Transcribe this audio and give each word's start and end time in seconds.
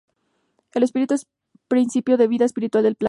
El 0.73 0.81
espíritu 0.83 1.13
es 1.13 1.27
principio 1.67 2.17
de 2.17 2.27
vida 2.27 2.45
espiritual 2.45 2.83
del 2.83 2.95
plasma. 2.95 2.99